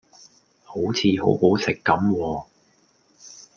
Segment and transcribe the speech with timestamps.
[0.63, 2.45] 好似好好食咁喎